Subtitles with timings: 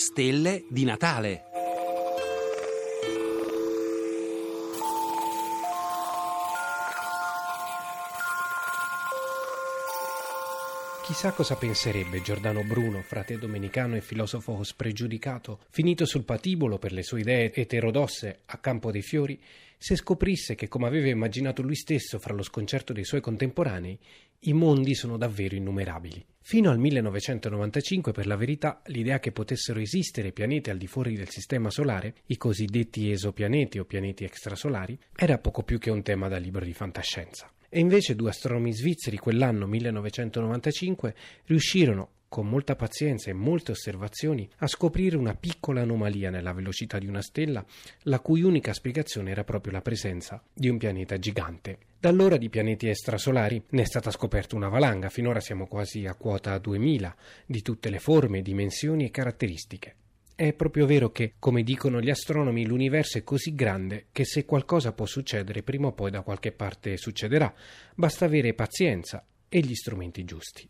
[0.00, 1.42] stelle di Natale.
[11.04, 17.02] Chissà cosa penserebbe Giordano Bruno, frate domenicano e filosofo spregiudicato, finito sul patibolo per le
[17.02, 19.38] sue idee eterodosse a Campo dei Fiori,
[19.76, 23.98] se scoprisse che, come aveva immaginato lui stesso fra lo sconcerto dei suoi contemporanei,
[24.44, 26.24] i mondi sono davvero innumerabili.
[26.50, 31.28] Fino al 1995, per la verità, l'idea che potessero esistere pianeti al di fuori del
[31.28, 36.38] Sistema Solare, i cosiddetti esopianeti o pianeti extrasolari, era poco più che un tema da
[36.38, 37.48] libro di fantascienza.
[37.68, 41.14] E invece due astronomi svizzeri quell'anno 1995
[41.44, 47.08] riuscirono, con molta pazienza e molte osservazioni, a scoprire una piccola anomalia nella velocità di
[47.08, 47.62] una stella,
[48.02, 51.78] la cui unica spiegazione era proprio la presenza di un pianeta gigante.
[51.98, 56.14] Da allora di pianeti extrasolari ne è stata scoperta una valanga, finora siamo quasi a
[56.14, 59.96] quota 2000, di tutte le forme, dimensioni e caratteristiche.
[60.36, 64.92] È proprio vero che, come dicono gli astronomi, l'universo è così grande che se qualcosa
[64.92, 67.52] può succedere prima o poi da qualche parte succederà,
[67.96, 70.68] basta avere pazienza e gli strumenti giusti.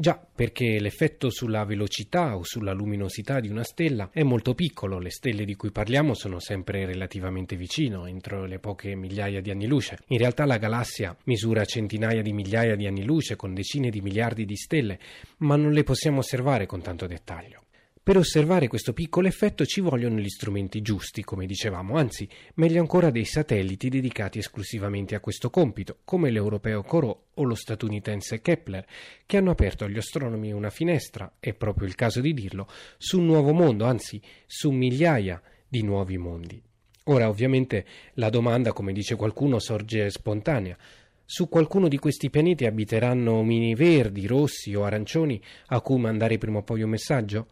[0.00, 5.10] Già, perché l'effetto sulla velocità o sulla luminosità di una stella è molto piccolo, le
[5.10, 9.98] stelle di cui parliamo sono sempre relativamente vicino, entro le poche migliaia di anni luce.
[10.06, 14.44] In realtà la galassia misura centinaia di migliaia di anni luce con decine di miliardi
[14.44, 15.00] di stelle,
[15.38, 17.62] ma non le possiamo osservare con tanto dettaglio.
[18.08, 23.10] Per osservare questo piccolo effetto ci vogliono gli strumenti giusti, come dicevamo, anzi, meglio ancora
[23.10, 28.86] dei satelliti dedicati esclusivamente a questo compito, come l'europeo Corot o lo statunitense Kepler,
[29.26, 33.26] che hanno aperto agli astronomi una finestra, è proprio il caso di dirlo, su un
[33.26, 36.62] nuovo mondo, anzi, su migliaia di nuovi mondi.
[37.04, 37.84] Ora, ovviamente,
[38.14, 40.78] la domanda, come dice qualcuno, sorge spontanea.
[41.26, 46.60] Su qualcuno di questi pianeti abiteranno omini verdi, rossi o arancioni a cui mandare prima
[46.60, 47.48] o poi un messaggio?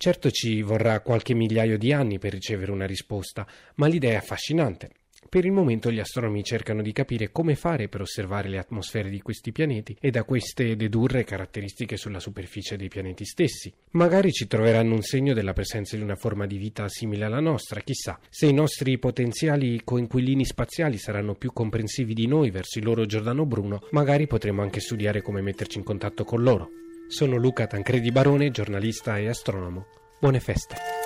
[0.00, 3.44] Certo ci vorrà qualche migliaio di anni per ricevere una risposta,
[3.74, 4.90] ma l'idea è affascinante.
[5.28, 9.20] Per il momento gli astronomi cercano di capire come fare per osservare le atmosfere di
[9.20, 13.74] questi pianeti e da queste dedurre caratteristiche sulla superficie dei pianeti stessi.
[13.90, 17.80] Magari ci troveranno un segno della presenza di una forma di vita simile alla nostra,
[17.80, 18.20] chissà.
[18.30, 23.46] Se i nostri potenziali coinquilini spaziali saranno più comprensivi di noi verso il loro Giordano
[23.46, 26.70] Bruno, magari potremo anche studiare come metterci in contatto con loro.
[27.08, 29.86] Sono Luca Tancredi Barone, giornalista e astronomo.
[30.20, 30.97] Buone feste.